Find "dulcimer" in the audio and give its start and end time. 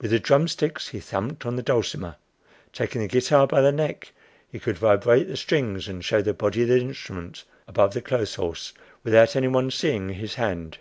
1.62-2.16